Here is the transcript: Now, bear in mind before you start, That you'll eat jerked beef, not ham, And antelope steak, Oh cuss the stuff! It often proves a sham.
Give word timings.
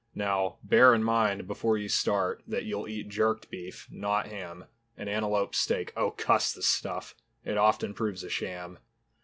Now, 0.15 0.57
bear 0.63 0.95
in 0.95 1.03
mind 1.03 1.45
before 1.47 1.77
you 1.77 1.87
start, 1.87 2.41
That 2.47 2.63
you'll 2.63 2.87
eat 2.87 3.07
jerked 3.07 3.51
beef, 3.51 3.87
not 3.91 4.29
ham, 4.29 4.65
And 4.97 5.07
antelope 5.07 5.53
steak, 5.53 5.93
Oh 5.95 6.09
cuss 6.09 6.51
the 6.53 6.63
stuff! 6.63 7.13
It 7.45 7.55
often 7.59 7.93
proves 7.93 8.23
a 8.23 8.29
sham. 8.31 8.79